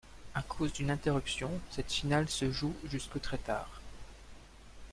[0.33, 3.81] À cause d'une interruption, cette finale se joue jusque très tard.